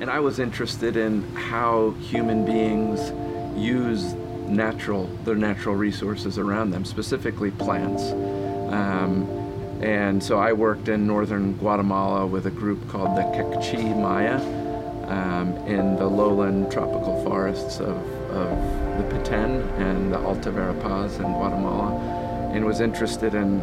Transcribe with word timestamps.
and 0.00 0.10
I 0.10 0.18
was 0.18 0.38
interested 0.38 0.96
in 0.96 1.22
how 1.34 1.90
human 2.00 2.44
beings 2.46 3.12
use 3.54 4.14
natural 4.48 5.06
their 5.24 5.36
natural 5.36 5.76
resources 5.76 6.38
around 6.38 6.70
them, 6.70 6.84
specifically 6.84 7.50
plants. 7.50 8.02
Um, 8.72 9.28
and 9.82 10.22
so 10.22 10.38
I 10.38 10.52
worked 10.52 10.88
in 10.88 11.06
northern 11.06 11.52
Guatemala 11.54 12.26
with 12.26 12.46
a 12.46 12.50
group 12.50 12.88
called 12.88 13.16
the 13.16 13.22
Kekchi 13.22 13.96
Maya 13.96 14.40
um, 15.08 15.54
in 15.66 15.96
the 15.96 16.06
lowland 16.06 16.72
tropical 16.72 17.22
forests 17.24 17.78
of, 17.80 17.96
of 18.30 18.58
the 18.98 19.04
Petén 19.14 19.62
and 19.78 20.12
the 20.12 20.18
Alta 20.18 20.50
Verapaz 20.50 21.16
in 21.16 21.32
Guatemala, 21.32 21.94
and 22.52 22.64
was 22.64 22.80
interested 22.80 23.34
in 23.34 23.60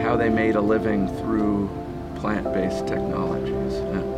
how 0.00 0.16
they 0.16 0.28
made 0.30 0.56
a 0.56 0.60
living 0.60 1.08
through 1.18 1.68
plant-based 2.16 2.86
technologies. 2.86 3.74
Yeah. 3.74 4.15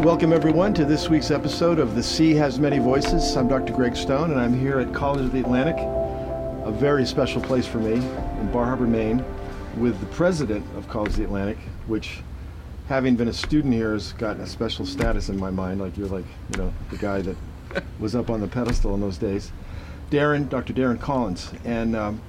Welcome, 0.00 0.32
everyone, 0.32 0.74
to 0.74 0.84
this 0.84 1.08
week's 1.08 1.30
episode 1.30 1.78
of 1.78 1.94
The 1.94 2.02
Sea 2.02 2.34
Has 2.34 2.58
Many 2.58 2.78
Voices. 2.78 3.36
I'm 3.36 3.46
Dr. 3.46 3.72
Greg 3.72 3.94
Stone, 3.94 4.32
and 4.32 4.40
I'm 4.40 4.52
here 4.52 4.80
at 4.80 4.92
College 4.92 5.26
of 5.26 5.32
the 5.32 5.38
Atlantic, 5.38 5.76
a 5.78 6.72
very 6.72 7.06
special 7.06 7.40
place 7.40 7.64
for 7.64 7.78
me 7.78 7.94
in 7.94 8.50
Bar 8.52 8.66
Harbor, 8.66 8.88
Maine, 8.88 9.24
with 9.78 9.98
the 10.00 10.06
president 10.06 10.66
of 10.76 10.88
College 10.88 11.12
of 11.12 11.16
the 11.18 11.24
Atlantic, 11.24 11.58
which, 11.86 12.18
having 12.88 13.14
been 13.14 13.28
a 13.28 13.32
student 13.32 13.72
here, 13.72 13.92
has 13.92 14.12
gotten 14.14 14.42
a 14.42 14.46
special 14.46 14.84
status 14.84 15.28
in 15.28 15.38
my 15.38 15.50
mind. 15.50 15.80
Like 15.80 15.96
you're 15.96 16.08
like, 16.08 16.26
you 16.52 16.62
know, 16.62 16.74
the 16.90 16.98
guy 16.98 17.22
that 17.22 17.36
was 18.00 18.16
up 18.16 18.30
on 18.30 18.40
the 18.40 18.48
pedestal 18.48 18.94
in 18.94 19.00
those 19.00 19.16
days. 19.16 19.52
Darron, 20.10 20.48
Dr. 20.48 20.74
Darron 20.74 21.00
Collins. 21.00 21.52
And 21.64 21.94
um, 21.94 22.20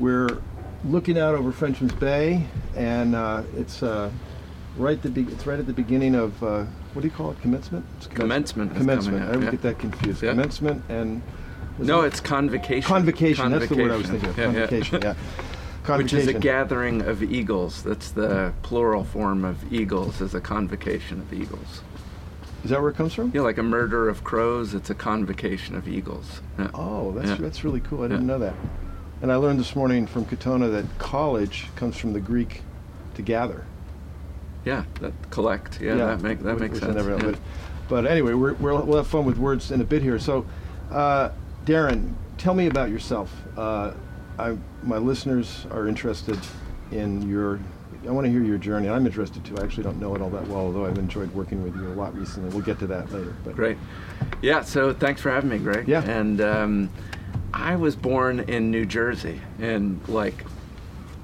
we're 0.00 0.42
looking 0.84 1.18
out 1.18 1.36
over 1.36 1.52
Frenchman's 1.52 1.94
Bay, 1.94 2.46
and 2.74 3.14
uh, 3.14 3.44
it's 3.56 3.82
uh, 3.82 4.10
right 4.76 5.00
the 5.02 5.20
it's 5.32 5.46
right 5.46 5.58
at 5.58 5.66
the 5.66 5.72
beginning 5.72 6.14
of 6.14 6.42
uh, 6.42 6.64
what 6.92 7.02
do 7.02 7.08
you 7.08 7.14
call 7.14 7.30
it? 7.30 7.40
Commencement. 7.40 7.84
Commencement 8.14 8.74
Commencement. 8.76 9.22
I 9.22 9.36
would 9.36 9.44
yeah. 9.44 9.50
get 9.50 9.62
that 9.62 9.78
confused. 9.78 10.22
Yeah. 10.22 10.30
Commencement 10.30 10.84
and 10.88 11.22
No, 11.78 12.02
it- 12.02 12.08
it's 12.08 12.20
convocation. 12.20 12.86
convocation. 12.86 13.50
That's 13.50 13.68
the 13.68 13.76
word 13.76 13.90
I 13.90 13.96
was 13.96 14.06
thinking 14.08 14.28
of. 14.28 14.38
Yeah, 14.38 14.44
yeah. 14.44 14.52
Convocation. 14.66 15.02
Yeah. 15.02 15.14
Which 15.96 16.12
is 16.14 16.26
a 16.26 16.34
gathering 16.34 17.02
of 17.02 17.22
eagles. 17.22 17.82
That's 17.84 18.10
the 18.10 18.52
plural 18.62 19.04
form 19.04 19.44
of 19.44 19.72
eagles, 19.72 20.20
is 20.20 20.34
a 20.34 20.40
convocation 20.40 21.20
of 21.20 21.32
eagles. 21.32 21.80
Is 22.64 22.70
that 22.70 22.80
where 22.80 22.90
it 22.90 22.96
comes 22.96 23.14
from? 23.14 23.30
Know, 23.30 23.44
like 23.44 23.58
a 23.58 23.62
murder 23.62 24.08
of 24.08 24.24
crows, 24.24 24.74
it's 24.74 24.90
a 24.90 24.96
convocation 24.96 25.76
of 25.76 25.86
eagles. 25.86 26.40
Yeah. 26.58 26.70
Oh, 26.74 27.12
that's 27.12 27.28
Yeah. 27.28 27.36
that's 27.36 27.62
really 27.62 27.78
cool. 27.80 28.00
I 28.02 28.08
didn't 28.08 28.22
Yeah. 28.22 28.26
know 28.34 28.38
that. 28.40 28.54
And 29.22 29.30
I 29.30 29.36
learned 29.36 29.60
this 29.60 29.76
morning 29.76 30.08
from 30.08 30.24
Katona 30.24 30.70
that 30.72 30.98
college 30.98 31.68
comes 31.76 31.96
from 31.96 32.12
the 32.14 32.20
Greek 32.20 32.62
to 33.14 33.22
gather. 33.22 33.64
Yeah, 34.66 34.84
that 35.00 35.12
collect. 35.30 35.80
Yeah, 35.80 35.94
that 35.94 36.20
make 36.20 36.40
that 36.40 36.54
which- 36.54 36.60
makes 36.60 36.74
which 36.74 36.82
sense. 36.82 36.96
never- 36.96 37.12
yeah. 37.12 37.22
But, 37.22 37.38
but 37.88 38.06
anyway, 38.06 38.34
we're, 38.34 38.54
we're, 38.54 38.74
we'll 38.82 38.96
have 38.98 39.06
fun 39.06 39.24
with 39.24 39.38
words 39.38 39.70
in 39.70 39.80
a 39.80 39.84
bit 39.84 40.02
here. 40.02 40.18
So, 40.18 40.44
uh, 40.90 41.30
Darron, 41.64 42.14
tell 42.36 42.52
me 42.52 42.66
about 42.66 42.90
yourself. 42.90 43.32
Uh, 43.56 43.92
I, 44.38 44.56
my 44.82 44.98
listeners 44.98 45.66
are 45.70 45.86
interested 45.88 46.38
in 46.90 47.26
your. 47.28 47.60
I 48.06 48.10
want 48.10 48.24
to 48.26 48.30
hear 48.30 48.42
your 48.42 48.58
journey. 48.58 48.88
I'm 48.88 49.06
interested 49.06 49.44
too. 49.44 49.56
I 49.58 49.64
actually 49.64 49.82
don't 49.84 49.98
know 49.98 50.14
it 50.14 50.20
all 50.20 50.30
that 50.30 50.46
well, 50.48 50.58
although 50.58 50.84
I've 50.84 50.98
enjoyed 50.98 51.32
working 51.34 51.62
with 51.62 51.74
you 51.76 51.88
a 51.88 51.94
lot 51.94 52.14
recently. 52.16 52.50
We'll 52.50 52.64
get 52.64 52.78
to 52.80 52.86
that 52.88 53.10
later. 53.12 53.34
But 53.44 53.56
Great. 53.56 53.78
Yeah, 54.42 54.62
so 54.62 54.92
thanks 54.92 55.20
for 55.20 55.30
having 55.30 55.50
me, 55.50 55.58
Greg. 55.58 55.88
Yeah. 55.88 56.02
And 56.04 56.40
um, 56.40 56.90
I 57.54 57.74
was 57.76 57.96
born 57.96 58.40
in 58.40 58.70
New 58.70 58.84
Jersey, 58.84 59.40
in 59.58 60.00
like 60.08 60.44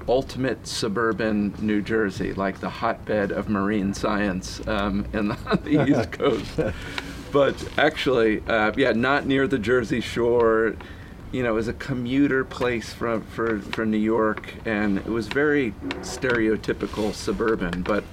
ultimate 0.07 0.67
suburban 0.67 1.53
New 1.59 1.81
Jersey, 1.81 2.33
like 2.33 2.59
the 2.59 2.69
hotbed 2.69 3.31
of 3.31 3.49
marine 3.49 3.93
science 3.93 4.65
um, 4.67 5.05
in 5.13 5.29
the, 5.29 5.37
on 5.47 5.59
the 5.63 5.99
East 5.99 6.11
Coast. 6.13 6.59
But 7.31 7.67
actually, 7.77 8.41
uh, 8.47 8.73
yeah, 8.77 8.91
not 8.91 9.25
near 9.25 9.47
the 9.47 9.59
Jersey 9.59 10.01
Shore. 10.01 10.75
You 11.31 11.41
know, 11.41 11.49
it 11.49 11.55
was 11.55 11.67
a 11.67 11.73
commuter 11.73 12.45
place 12.45 12.93
for, 12.93 13.21
for, 13.21 13.59
for 13.59 13.85
New 13.85 13.97
York, 13.97 14.53
and 14.65 14.99
it 14.99 15.07
was 15.07 15.27
very 15.27 15.71
stereotypical 16.01 17.11
suburban. 17.11 17.81
But 17.81 18.03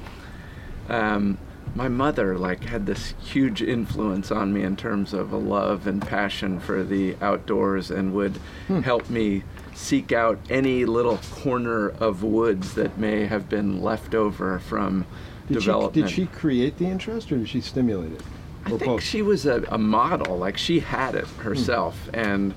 um, 0.88 1.36
my 1.74 1.88
mother 1.88 2.36
like 2.36 2.64
had 2.64 2.86
this 2.86 3.14
huge 3.20 3.62
influence 3.62 4.30
on 4.30 4.52
me 4.52 4.62
in 4.62 4.76
terms 4.76 5.12
of 5.12 5.32
a 5.32 5.36
love 5.36 5.86
and 5.86 6.00
passion 6.02 6.58
for 6.58 6.82
the 6.82 7.16
outdoors 7.20 7.90
and 7.90 8.12
would 8.14 8.38
help 8.82 9.08
me 9.08 9.42
seek 9.80 10.12
out 10.12 10.38
any 10.50 10.84
little 10.84 11.16
corner 11.32 11.88
of 11.88 12.22
woods 12.22 12.74
that 12.74 12.98
may 12.98 13.24
have 13.24 13.48
been 13.48 13.80
left 13.80 14.14
over 14.14 14.58
from 14.58 15.06
did 15.48 15.54
she, 15.62 15.66
development. 15.66 15.94
did 15.94 16.10
she 16.14 16.26
create 16.26 16.78
the 16.78 16.86
interest, 16.86 17.32
or 17.32 17.38
did 17.38 17.48
she 17.48 17.60
stimulate 17.60 18.12
it? 18.12 18.22
I 18.66 18.76
think 18.76 19.00
she 19.00 19.22
was 19.22 19.46
a, 19.46 19.64
a 19.68 19.78
model. 19.78 20.36
Like 20.36 20.58
she 20.58 20.80
had 20.80 21.14
it 21.14 21.26
herself, 21.38 22.10
and 22.12 22.54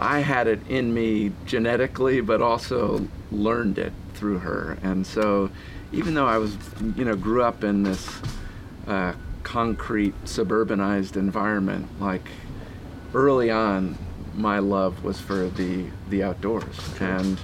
I 0.00 0.18
had 0.18 0.48
it 0.48 0.60
in 0.68 0.92
me 0.92 1.32
genetically, 1.46 2.20
but 2.20 2.42
also 2.42 3.06
learned 3.30 3.78
it 3.78 3.92
through 4.14 4.38
her. 4.38 4.78
And 4.82 5.06
so, 5.06 5.50
even 5.92 6.14
though 6.14 6.26
I 6.26 6.38
was, 6.38 6.56
you 6.96 7.04
know, 7.04 7.14
grew 7.14 7.42
up 7.42 7.62
in 7.62 7.84
this 7.84 8.10
uh, 8.88 9.14
concrete 9.44 10.14
suburbanized 10.24 11.16
environment, 11.16 12.00
like 12.00 12.28
early 13.14 13.50
on, 13.50 13.96
my 14.38 14.60
love 14.60 15.04
was 15.04 15.20
for 15.20 15.48
the 15.48 15.86
the 16.08 16.22
outdoors, 16.22 16.78
and 17.00 17.38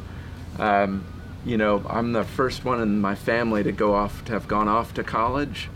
um, 0.59 1.05
you 1.44 1.56
know, 1.56 1.82
I'm 1.88 2.12
the 2.12 2.25
first 2.25 2.65
one 2.65 2.81
in 2.81 3.00
my 3.00 3.15
family 3.15 3.62
to 3.65 3.72
go 3.72 3.94
off 3.94 4.25
to 4.27 4.32
have 4.32 4.49
gone 4.49 4.69
off 4.69 4.94
to 4.94 5.04
college, 5.04 5.69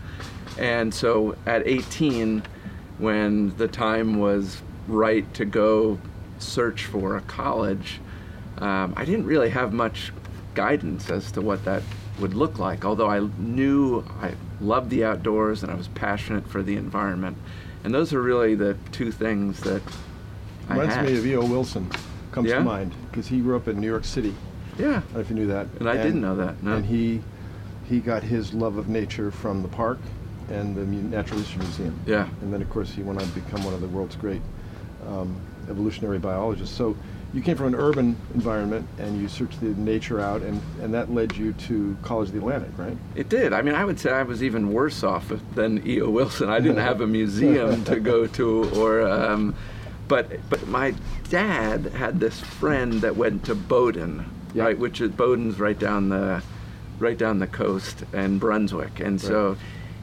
and 0.57 0.93
so 0.93 1.35
at 1.45 1.67
18, 1.67 2.43
when 2.97 3.55
the 3.57 3.67
time 3.67 4.19
was 4.19 4.61
right 4.87 5.31
to 5.35 5.45
go 5.45 5.99
search 6.39 6.85
for 6.85 7.17
a 7.17 7.21
college, 7.21 7.99
um, 8.57 8.93
I 8.97 9.05
didn't 9.05 9.25
really 9.25 9.49
have 9.49 9.73
much 9.73 10.11
guidance 10.55 11.09
as 11.09 11.31
to 11.33 11.41
what 11.41 11.63
that 11.65 11.83
would 12.19 12.33
look 12.33 12.59
like. 12.59 12.83
Although 12.83 13.09
I 13.09 13.19
knew 13.37 14.03
I 14.21 14.33
loved 14.59 14.89
the 14.89 15.05
outdoors 15.05 15.63
and 15.63 15.71
I 15.71 15.75
was 15.75 15.87
passionate 15.89 16.47
for 16.47 16.63
the 16.63 16.75
environment, 16.75 17.37
and 17.83 17.93
those 17.93 18.13
are 18.13 18.21
really 18.21 18.55
the 18.55 18.75
two 18.91 19.11
things 19.11 19.59
that 19.61 19.81
Reminds 20.69 20.97
me 21.09 21.17
of 21.17 21.25
E.O. 21.25 21.45
Wilson. 21.45 21.89
Comes 22.31 22.49
Yeah? 22.49 22.57
to 22.59 22.63
mind 22.63 22.93
because 23.09 23.27
he 23.27 23.39
grew 23.39 23.55
up 23.55 23.67
in 23.67 23.79
New 23.79 23.87
York 23.87 24.05
City. 24.05 24.33
yeah, 24.77 24.87
I 24.87 24.91
don't 24.91 25.13
know 25.15 25.19
if 25.21 25.29
you 25.29 25.35
knew 25.35 25.47
that. 25.47 25.67
and 25.79 25.89
I 25.89 25.97
didn't 25.97 26.21
know 26.21 26.35
that. 26.35 26.61
No. 26.63 26.75
And 26.75 26.85
he 26.85 27.21
he 27.87 27.99
got 27.99 28.21
his 28.21 28.53
love 28.53 28.77
of 28.77 28.87
nature 28.87 29.31
from 29.31 29.63
the 29.63 29.67
park 29.67 29.97
and 30.49 30.75
the 30.75 30.85
Natural 30.85 31.39
History 31.39 31.59
Museum. 31.63 31.99
yeah. 32.05 32.27
And 32.41 32.53
then, 32.53 32.61
of 32.61 32.69
course, 32.69 32.91
he 32.91 33.01
went 33.01 33.19
on 33.19 33.27
to 33.27 33.33
become 33.33 33.63
one 33.63 33.73
of 33.73 33.81
the 33.81 33.87
world's 33.87 34.15
great 34.15 34.41
um, 35.07 35.35
evolutionary 35.69 36.19
biologists. 36.19 36.75
So 36.75 36.95
you 37.33 37.41
came 37.41 37.57
from 37.57 37.67
an 37.67 37.75
urban 37.75 38.15
environment 38.35 38.87
and 38.99 39.19
you 39.19 39.27
searched 39.27 39.59
the 39.59 39.67
nature 39.69 40.19
out, 40.19 40.41
and, 40.43 40.61
and 40.81 40.93
that 40.93 41.11
led 41.11 41.35
you 41.35 41.53
to 41.53 41.97
College 42.03 42.27
of 42.29 42.33
the 42.33 42.39
Atlantic, 42.39 42.69
right? 42.77 42.97
It 43.15 43.27
did. 43.29 43.53
I 43.53 43.61
mean, 43.63 43.73
I 43.75 43.85
would 43.85 43.99
say 43.99 44.11
I 44.11 44.21
was 44.23 44.43
even 44.43 44.71
worse 44.71 45.03
off 45.03 45.31
than 45.55 45.85
E.O. 45.87 46.09
Wilson. 46.11 46.49
I 46.49 46.59
didn't 46.59 46.77
have 46.83 47.01
a 47.01 47.07
museum 47.19 47.83
to 47.85 47.99
go 47.99 48.27
to, 48.27 48.69
or, 48.79 49.01
um, 49.01 49.55
but 50.09 50.27
but 50.49 50.67
my 50.67 50.93
dad 51.29 51.85
had 51.93 52.19
this 52.19 52.41
friend 52.41 52.93
that 53.01 53.15
went 53.15 53.45
to 53.45 53.55
Bowdoin, 53.55 54.25
Yeah. 54.53 54.63
right, 54.65 54.77
which 54.77 54.99
is 54.99 55.11
Bowdoin's 55.11 55.57
right 55.59 55.79
down 55.79 56.09
the 56.09 56.43
right 56.99 57.17
down 57.17 57.39
the 57.39 57.47
coast 57.47 58.03
and 58.11 58.41
Brunswick, 58.41 58.99
and 58.99 59.21
so 59.21 59.55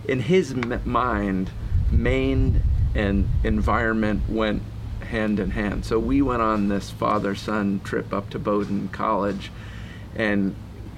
in 0.09 0.21
his 0.21 0.53
m- 0.53 0.81
mind, 0.87 1.51
Maine 1.91 2.63
and 2.95 3.29
environment 3.45 4.23
went 4.31 4.63
hand 5.11 5.39
in 5.39 5.51
hand. 5.51 5.85
So 5.85 5.99
we 5.99 6.23
went 6.23 6.41
on 6.43 6.69
this 6.69 6.91
father-son 6.91 7.81
trip 7.85 8.13
up 8.15 8.31
to 8.31 8.39
Bowdoin 8.39 8.89
College, 8.89 9.51
and 10.15 10.55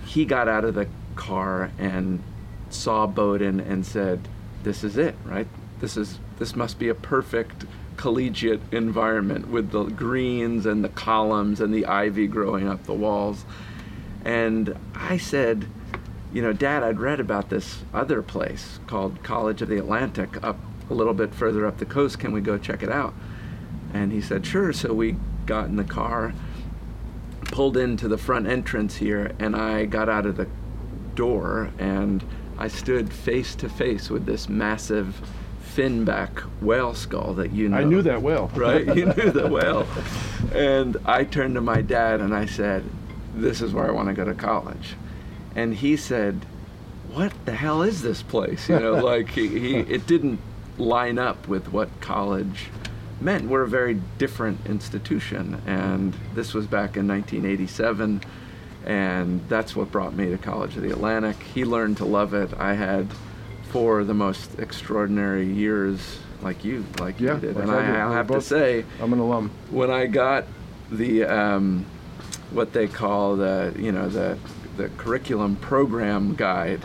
he 0.07 0.25
got 0.25 0.47
out 0.49 0.65
of 0.65 0.75
the 0.75 0.87
car 1.16 1.71
and 1.78 2.22
saw 2.71 3.07
Bowdoin 3.07 3.59
and 3.61 3.84
said, 3.84 4.28
"This 4.63 4.84
is 4.84 4.97
it, 4.97 5.16
right? 5.25 5.49
This 5.81 5.97
is 5.97 6.21
this 6.39 6.54
must 6.54 6.78
be 6.78 6.89
a 6.89 6.95
perfect 6.95 7.65
collegiate 7.98 8.62
environment 8.72 9.48
with 9.48 9.71
the 9.71 9.84
greens 9.84 10.65
and 10.65 10.83
the 10.83 10.89
columns 10.89 11.60
and 11.60 11.74
the 11.74 11.84
ivy 11.84 12.27
growing 12.27 12.66
up 12.66 12.84
the 12.84 12.95
walls." 12.95 13.45
And 14.24 14.74
I 14.95 15.18
said, 15.18 15.66
"You 16.33 16.41
know, 16.41 16.54
Dad, 16.54 16.83
I'd 16.83 16.98
read 16.98 17.21
about 17.21 17.50
this 17.50 17.84
other 17.92 18.22
place 18.22 18.80
called 18.86 19.22
College 19.22 19.60
of 19.60 19.68
the 19.68 19.77
Atlantic 19.77 20.42
up 20.42 20.59
a 20.89 20.95
little 20.95 21.15
bit 21.15 21.34
further 21.34 21.66
up 21.66 21.77
the 21.77 21.84
coast. 21.84 22.18
Can 22.18 22.33
we 22.33 22.41
go 22.41 22.56
check 22.56 22.83
it 22.83 22.91
out?" 22.91 23.12
And 23.92 24.12
he 24.12 24.22
said, 24.22 24.47
"Sure." 24.47 24.72
So 24.72 24.94
we 24.94 25.16
got 25.44 25.66
in 25.66 25.77
the 25.77 25.84
car 25.84 26.33
pulled 27.51 27.77
into 27.77 28.09
the 28.09 28.18
front 28.18 28.47
entrance 28.47 28.97
here 28.97 29.33
and 29.39 29.56
I 29.56 29.86
got 29.86 30.09
out 30.09 30.27
of 30.27 30.36
the 30.36 30.47
door 31.15 31.71
and 31.78 32.22
I 32.59 32.68
stood 32.68 33.12
face 33.12 33.54
to 33.56 33.68
face 33.68 34.10
with 34.10 34.27
this 34.27 34.48
massive 34.48 35.21
finback 35.78 36.41
whale 36.60 36.95
skull 36.95 37.34
that 37.34 37.53
you 37.53 37.69
know. 37.69 37.77
I 37.77 37.84
knew 37.84 38.03
that 38.03 38.21
well. 38.21 38.51
Right? 38.54 38.84
You 38.84 39.07
knew 39.16 39.30
the 39.30 39.48
whale. 39.48 39.86
And 40.53 40.97
I 41.04 41.25
turned 41.25 41.54
to 41.54 41.60
my 41.60 41.83
dad 41.83 42.21
and 42.21 42.34
I 42.34 42.47
said, 42.47 42.84
This 43.34 43.60
is 43.60 43.72
where 43.72 43.86
I 43.86 43.91
want 43.92 44.09
to 44.09 44.15
go 44.15 44.25
to 44.25 44.34
college. 44.34 44.97
And 45.54 45.75
he 45.75 45.97
said, 45.97 46.45
what 47.13 47.33
the 47.47 47.53
hell 47.53 47.83
is 47.83 48.03
this 48.03 48.22
place? 48.22 48.69
You 48.69 48.78
know, 48.78 48.92
like 49.04 49.30
he, 49.30 49.48
he, 49.48 49.77
it 49.77 50.07
didn't 50.07 50.41
line 50.77 51.19
up 51.19 51.48
with 51.48 51.72
what 51.72 51.89
college 52.01 52.69
meant. 53.21 53.48
We're 53.48 53.63
a 53.63 53.69
very 53.69 54.01
different 54.19 54.66
institution, 54.66 55.60
and 55.66 56.15
this 56.34 56.54
was 56.54 56.66
back 56.66 56.97
in 56.97 57.09
1987, 57.09 58.22
and 58.84 59.48
that's 59.48 59.75
what 59.75 59.91
brought 59.91 60.15
me 60.15 60.30
to 60.30 60.39
College 60.39 60.77
of 60.77 60.83
the 60.83 60.91
Atlantic. 60.91 61.36
He 61.42 61.65
learned 61.65 61.97
to 61.97 62.04
love 62.04 62.34
it. 62.34 62.53
I 62.57 62.75
had 62.75 63.09
four 63.68 64.00
of 64.00 64.06
the 64.06 64.15
most 64.15 64.59
extraordinary 64.59 65.47
years, 65.47 66.18
like 66.42 66.65
you, 66.65 66.84
like 66.98 67.20
Yeah, 67.20 67.34
you 67.34 67.41
did, 67.41 67.54
like 67.56 67.65
and 67.65 67.72
I 67.72 67.78
I, 67.78 67.86
did. 67.86 67.94
I 67.97 68.06
We're 68.09 68.15
have 68.15 68.26
to 68.28 68.41
say 68.41 68.84
I'm 69.00 69.12
an 69.12 69.18
alum. 69.18 69.50
when 69.70 69.91
I 69.91 70.06
got 70.06 70.44
the 70.91 71.24
um, 71.24 71.84
what 72.50 72.72
they 72.72 72.86
call 72.86 73.36
the 73.36 73.74
you 73.78 73.92
know 73.92 74.09
the 74.09 74.38
the 74.76 74.88
curriculum 74.97 75.56
program 75.56 76.34
guide, 76.36 76.80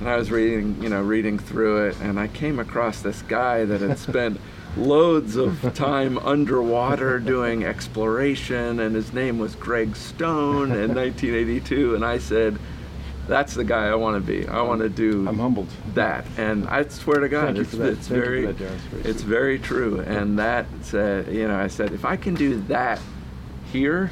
and 0.00 0.08
I 0.08 0.16
was 0.16 0.30
reading 0.30 0.82
you 0.82 0.88
know 0.88 1.02
reading 1.02 1.38
through 1.38 1.88
it, 1.88 1.96
and 2.00 2.18
I 2.20 2.28
came 2.28 2.58
across 2.58 3.00
this 3.00 3.22
guy 3.22 3.64
that 3.64 3.80
had 3.80 3.98
spent 3.98 4.40
loads 4.76 5.36
of 5.36 5.72
time 5.74 6.18
underwater 6.18 7.18
doing 7.18 7.64
exploration, 7.64 8.80
and 8.80 8.94
his 8.94 9.12
name 9.12 9.38
was 9.38 9.54
Greg 9.54 9.96
Stone 9.96 10.72
in 10.72 10.94
1982, 10.94 11.94
and 11.94 12.04
I 12.04 12.18
said. 12.18 12.58
That's 13.28 13.52
the 13.52 13.64
guy 13.64 13.88
I 13.88 13.94
want 13.94 14.24
to 14.24 14.26
be. 14.26 14.48
I 14.48 14.62
want 14.62 14.80
to 14.80 14.88
do 14.88 15.28
I'm 15.28 15.38
humbled. 15.38 15.68
that, 15.94 16.24
and 16.38 16.66
I 16.66 16.88
swear 16.88 17.20
to 17.20 17.28
God, 17.28 17.58
it's, 17.58 17.74
it's 17.74 17.78
Thank 17.78 17.96
you 17.98 18.02
for 18.02 18.14
very, 18.14 18.46
that, 18.46 18.56
Darron. 18.56 19.04
It's 19.04 19.22
very 19.22 19.58
true. 19.58 20.00
And 20.00 20.38
that 20.38 20.64
said, 20.80 21.28
you 21.32 21.46
know, 21.46 21.58
I 21.58 21.68
said 21.68 21.92
if 21.92 22.06
I 22.06 22.16
can 22.16 22.34
do 22.34 22.58
that 22.62 22.98
here, 23.70 24.10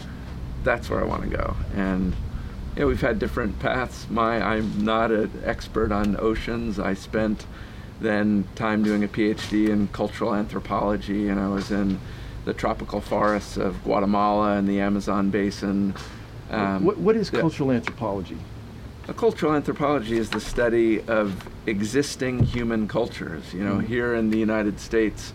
that's 0.65 0.91
where 0.91 1.01
I 1.01 1.05
want 1.05 1.23
to 1.23 1.29
go. 1.29 1.57
And 1.75 2.15
you 2.75 2.83
know, 2.83 2.89
we've 2.89 3.01
had 3.01 3.19
different 3.19 3.59
paths. 3.59 4.07
My, 4.11 4.39
I'm 4.41 4.85
not 4.85 5.11
an 5.11 5.31
expert 5.45 5.93
on 5.93 6.17
oceans. 6.21 6.79
I 6.79 6.93
spent 6.93 7.47
then 8.01 8.47
time 8.55 8.83
doing 8.83 9.03
a 9.03 9.09
PhD 9.09 9.71
in 9.71 9.89
cultural 9.89 10.35
anthropology, 10.35 11.29
and 11.29 11.41
I 11.41 11.49
was 11.49 11.71
in 11.71 11.99
the 12.45 12.53
tropical 12.53 13.01
forests 13.01 13.57
of 13.57 13.83
Guatemala 13.83 14.57
and 14.59 14.69
the 14.69 14.81
Amazon 14.81 15.31
basin. 15.31 15.95
Um, 16.51 16.85
what, 16.85 16.99
what 16.99 17.17
is 17.17 17.31
yeah. 17.33 17.41
cultural 17.41 17.73
anthropology? 17.73 18.37
A 19.09 19.15
cultural 19.15 19.53
anthropology 19.53 20.17
is 20.19 20.31
the 20.31 20.41
study 20.41 21.01
of 21.03 21.49
existing 21.67 22.41
human 22.41 22.89
cultures. 22.89 23.55
You 23.55 23.63
know, 23.63 23.77
Mhm. 23.77 23.87
here 23.87 24.15
in 24.17 24.31
the 24.31 24.39
United 24.39 24.81
States, 24.81 25.33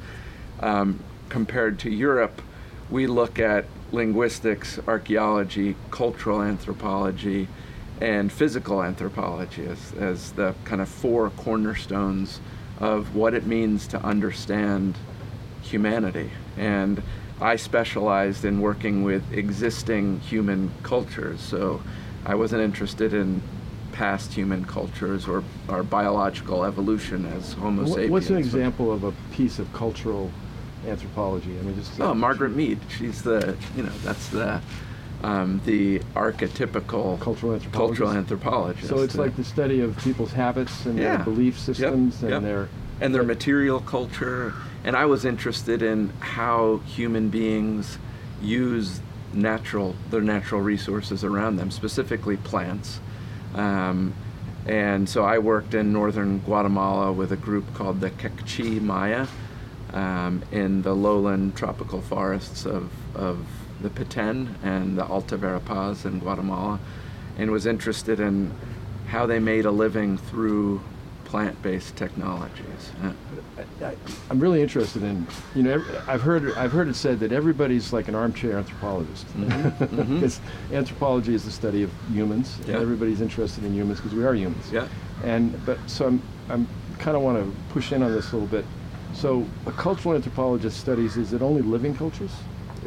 um, 0.60 1.00
compared 1.30 1.80
to 1.80 1.90
Europe, 1.90 2.42
we 2.90 3.08
look 3.08 3.40
at 3.40 3.64
linguistics, 3.94 4.78
archaeology, 4.90 5.78
cultural 5.90 6.42
anthropology, 6.42 7.48
and 8.02 8.30
physical 8.30 8.84
anthropology 8.84 9.66
as, 9.66 9.94
as 9.98 10.32
the 10.34 10.54
kind 10.66 10.82
of 10.82 10.90
four 10.90 11.30
cornerstones 11.30 12.42
of 12.82 13.16
what 13.16 13.34
it 13.34 13.48
means 13.48 13.88
to 13.88 14.04
understand 14.04 14.96
humanity. 15.62 16.32
And 16.58 17.02
I 17.40 17.56
specialized 17.56 18.44
in 18.44 18.60
working 18.60 19.04
with 19.04 19.24
existing 19.32 20.20
human 20.20 20.72
cultures. 20.84 21.40
So 21.40 21.80
I 22.26 22.36
wasn't 22.36 22.64
interested 22.64 23.14
in 23.14 23.42
past 24.02 24.34
human 24.34 24.66
cultures 24.66 25.28
or, 25.28 25.44
or 25.70 25.84
biological 25.84 26.64
evolution 26.66 27.24
as 27.38 27.54
Homo 27.54 27.84
What- 27.84 27.90
sapiens. 27.90 28.10
What's 28.12 28.30
an 28.32 28.38
example 28.38 28.92
of 28.92 29.04
a 29.04 29.14
piece 29.32 29.60
of 29.60 29.72
cultural 29.74 30.32
anthropology? 30.88 31.52
I 31.60 31.62
mean, 31.62 31.76
just 31.76 32.02
Oh, 32.02 32.16
Margaret 32.16 32.56
Mead. 32.56 32.80
She's 32.98 33.22
the, 33.22 33.56
you 33.78 33.84
know, 33.84 33.92
that's 34.04 34.30
the, 34.30 34.60
um, 35.24 35.62
the 35.66 36.00
archetypical 36.16 37.20
Cultural 37.20 37.54
anthropologist. 37.54 37.72
cultural 37.74 38.10
anthropologist. 38.10 38.88
So 38.90 39.04
it's 39.04 39.14
like 39.20 39.36
the 39.36 39.44
study 39.44 39.82
of 39.82 39.96
people's 40.00 40.34
habits 40.34 40.84
and 40.88 40.98
Yeah. 40.98 41.18
their 41.18 41.26
belief 41.26 41.58
Yep, 41.58 41.64
systems 41.68 42.22
and 42.24 42.32
yep. 42.32 42.42
their 42.42 42.70
and 43.02 43.14
their 43.14 43.24
material 43.24 43.82
culture. 43.82 44.54
And 44.84 44.96
I 44.96 45.06
was 45.06 45.26
interested 45.26 45.84
in 45.84 46.10
how 46.22 46.82
human 46.88 47.30
beings 47.30 48.00
use 48.42 49.00
natural 49.32 49.96
their 50.10 50.22
natural 50.22 50.62
resources 50.62 51.24
around 51.24 51.58
them, 51.58 51.70
specifically 51.70 52.38
plants. 52.38 53.00
Um, 53.56 54.14
and 54.66 55.10
so 55.10 55.24
I 55.24 55.40
worked 55.40 55.74
in 55.74 55.92
northern 55.92 56.40
Guatemala 56.40 57.12
with 57.12 57.32
a 57.32 57.36
group 57.36 57.74
called 57.74 58.00
the 58.00 58.12
Kekchi 58.12 58.80
Maya 58.82 59.28
um, 59.94 60.44
in 60.52 60.82
the 60.84 60.94
lowland 60.94 61.56
tropical 61.56 62.02
forests 62.02 62.66
of, 62.66 62.92
of 63.16 63.46
the 63.82 63.90
Petén 63.90 64.56
and 64.64 64.98
the 64.98 65.06
Alta 65.06 65.38
Verapaz 65.38 66.06
in 66.06 66.20
Guatemala, 66.20 66.80
and 67.38 67.52
was 67.52 67.66
interested 67.66 68.20
in 68.20 68.54
how 69.08 69.26
they 69.26 69.40
made 69.40 69.66
a 69.66 69.72
living 69.72 70.18
through 70.18 70.82
plant-based 71.32 71.96
technologies. 71.96 72.92
Uh, 73.02 73.14
I, 73.86 73.96
I'm 74.30 74.38
really 74.42 74.62
interested 74.62 75.02
in, 75.02 75.26
you 75.56 75.64
know, 75.64 75.82
I've 76.06 76.22
heard 76.22 76.54
I've 76.58 76.74
heard 76.74 76.90
it 76.90 76.96
said 76.96 77.22
that 77.22 77.32
everybody's 77.32 77.94
like 77.94 78.10
an 78.10 78.16
armchair 78.16 78.58
anthropologist. 78.58 79.26
Mm-hmm. 79.38 79.84
Mm-hmm. 79.86 80.16
Because 80.22 80.42
anthropology 80.74 81.34
is 81.34 81.46
the 81.46 81.52
study 81.52 81.84
of 81.84 81.92
humans, 82.12 82.58
Yeah. 82.60 82.74
and 82.74 82.82
everybody's 82.84 83.22
interested 83.22 83.64
in 83.64 83.74
humans 83.74 84.02
because 84.02 84.14
we 84.14 84.26
are 84.26 84.36
humans. 84.36 84.70
yeah. 84.74 84.88
And 85.24 85.66
but 85.66 85.78
so 85.88 86.08
I'm 86.08 86.22
I'm 86.50 86.68
kind 87.00 87.16
of 87.16 87.24
want 87.24 87.38
to 87.42 87.50
push 87.74 87.94
in 87.94 88.04
on 88.04 88.12
this 88.12 88.34
a 88.34 88.36
little 88.36 88.50
bit. 88.50 88.66
So 89.14 89.46
a 89.66 89.72
cultural 89.72 90.16
anthropologist 90.16 90.78
studies 90.82 91.16
is 91.16 91.32
it 91.32 91.42
only 91.42 91.62
living 91.62 91.96
cultures? 91.96 92.32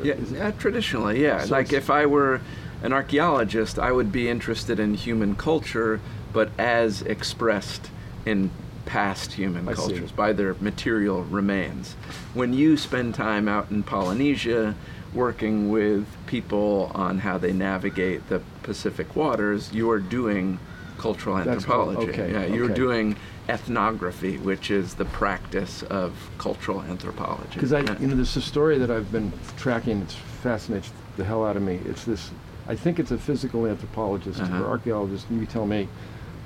Yeah, 0.02 0.16
yeah, 0.30 0.48
uh, 0.48 0.52
traditionally, 0.58 1.22
yeah. 1.22 1.44
So 1.44 1.54
like 1.54 1.72
if 1.72 1.88
I 1.88 2.04
were 2.04 2.42
an 2.82 2.92
archaeologist, 2.92 3.78
I 3.78 3.90
would 3.90 4.12
be 4.12 4.28
interested 4.28 4.78
in 4.78 4.92
human 4.92 5.34
culture, 5.34 5.98
but 6.34 6.50
as 6.58 7.00
expressed 7.02 7.90
in 8.26 8.50
past 8.86 9.32
human 9.32 9.66
I 9.68 9.72
see. 9.72 9.76
cultures 9.76 10.12
by 10.12 10.32
their 10.32 10.54
material 10.60 11.24
remains. 11.24 11.94
When 12.34 12.52
you 12.52 12.76
spend 12.76 13.14
time 13.14 13.48
out 13.48 13.70
in 13.70 13.82
Polynesia 13.82 14.74
working 15.14 15.70
with 15.70 16.06
people 16.26 16.90
on 16.94 17.18
how 17.18 17.38
they 17.38 17.52
navigate 17.52 18.28
the 18.28 18.42
Pacific 18.62 19.14
waters, 19.16 19.72
you 19.72 19.90
are 19.90 20.00
doing 20.00 20.58
cultural 20.98 21.38
anthropology. 21.38 22.10
okay, 22.10 22.32
yeah, 22.32 22.46
you're 22.46 22.68
doing 22.68 23.16
ethnography, 23.48 24.38
which 24.38 24.70
is 24.70 24.94
the 24.94 25.04
practice 25.06 25.82
of 25.84 26.12
cultural 26.38 26.82
anthropology. 26.82 27.50
Because 27.54 27.72
I, 27.72 27.80
Yeah. 27.80 27.98
you 27.98 28.06
know, 28.08 28.16
there's 28.16 28.36
a 28.36 28.40
story 28.42 28.78
that 28.78 28.90
I've 28.90 29.10
been 29.12 29.32
tracking. 29.56 30.02
It 30.02 30.12
fascinates 30.42 30.92
the 31.16 31.24
hell 31.24 31.44
out 31.44 31.56
of 31.56 31.62
me. 31.62 31.80
It's 31.84 32.04
this. 32.04 32.30
I 32.66 32.74
think 32.74 32.98
it's 32.98 33.10
a 33.10 33.18
physical 33.18 33.66
anthropologist 33.66 34.40
Uh-huh. 34.40 34.62
or 34.62 34.66
archaeologist. 34.68 35.26
You 35.30 35.44
tell 35.46 35.66
me, 35.66 35.88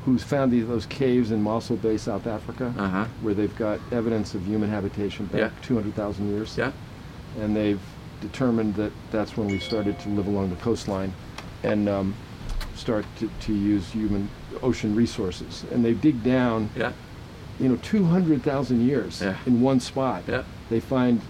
who's 0.05 0.23
found 0.23 0.53
these, 0.53 0.67
those 0.67 0.87
caves 0.87 1.31
in 1.31 1.43
Mossel 1.43 1.77
Bay, 1.77 1.97
South 1.99 2.27
Africa, 2.27 2.73
Uh-huh. 2.79 3.05
where 3.23 3.35
they've 3.35 3.57
got 3.57 3.81
evidence 3.93 4.35
of 4.35 4.45
human 4.47 4.71
habitation 4.71 5.27
back 5.27 5.41
Yeah. 5.41 5.51
200,000 5.63 6.29
years. 6.31 6.57
Yeah. 6.57 6.73
And 7.41 7.55
they've 7.55 7.81
determined 8.21 8.75
that 8.77 8.93
that's 9.11 9.37
when 9.37 9.49
we 9.49 9.59
started 9.59 9.99
to 10.01 10.09
live 10.09 10.27
along 10.27 10.51
the 10.51 10.57
coastline, 10.57 11.13
and 11.63 11.89
um, 11.89 12.15
start 12.75 13.05
to, 13.19 13.29
to 13.41 13.53
use 13.53 13.89
human 13.91 14.29
ocean 14.63 14.95
resources. 14.95 15.65
And 15.73 15.85
they 15.85 15.93
dig 15.95 16.23
down 16.23 16.71
Yeah. 16.77 16.93
you 17.61 17.69
know, 17.69 17.77
200,000 17.83 18.87
years 18.87 19.21
Yeah. 19.21 19.37
in 19.47 19.61
one 19.61 19.81
spot. 19.81 20.23
Yeah. 20.29 20.43
They 20.71 20.81
find, 20.81 21.21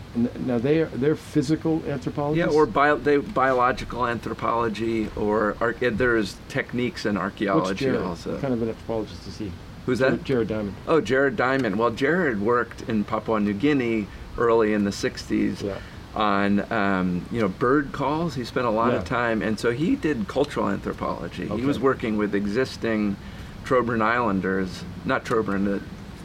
now 0.47 0.59
they 0.59 0.80
are, 0.83 0.87
they're 0.87 1.14
physical 1.14 1.80
anthropologists? 1.87 2.52
Yeah, 2.52 2.59
or 2.59 2.66
bio, 2.66 2.97
they, 2.97 3.18
biological 3.18 4.04
anthropology, 4.07 5.09
or 5.16 5.57
ar- 5.61 5.75
there's 5.75 6.37
techniques 6.49 7.07
in 7.07 7.16
archaeology 7.16 7.85
Jared? 7.85 8.02
also. 8.02 8.33
What 8.33 8.40
kind 8.40 8.52
of 8.54 8.62
an 8.62 8.68
anthropologist 8.71 9.26
is 9.28 9.38
he? 9.38 9.52
Who's 9.87 10.00
that? 10.00 10.25
Jared 10.25 10.49
Diamond. 10.49 10.75
Oh, 10.88 11.00
Jared 11.00 11.37
Diamond. 11.37 11.78
Well, 11.78 11.90
Jared 11.90 12.40
worked 12.40 12.83
in 12.88 13.04
Papua 13.04 13.38
New 13.38 13.54
Guinea 13.54 14.07
early 14.37 14.73
in 14.75 14.85
the 14.85 14.90
60s 14.92 15.62
Yeah. 15.62 15.78
on, 16.16 16.71
um, 16.73 17.25
you 17.30 17.40
know, 17.40 17.49
bird 17.49 17.92
calls. 17.92 18.35
He 18.35 18.45
spent 18.45 18.66
a 18.66 18.71
lot 18.71 18.92
Yeah. 18.92 18.99
of 18.99 19.04
time, 19.04 19.40
and 19.40 19.59
so 19.59 19.71
he 19.71 19.95
did 19.95 20.26
cultural 20.26 20.68
anthropology. 20.68 21.47
He 21.47 21.64
was 21.64 21.78
working 21.78 22.16
with 22.16 22.35
existing 22.35 23.16
Trobriand 23.64 24.02
Islanders, 24.02 24.83
not 25.04 25.25
Trobriand, 25.25 25.64
the 25.64 25.80